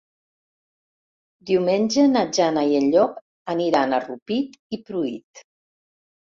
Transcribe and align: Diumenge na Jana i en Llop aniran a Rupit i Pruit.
Diumenge 1.49 2.07
na 2.15 2.25
Jana 2.39 2.65
i 2.73 2.75
en 2.81 2.89
Llop 2.97 3.21
aniran 3.57 3.95
a 3.95 4.03
Rupit 4.09 4.61
i 4.81 4.85
Pruit. 4.91 5.49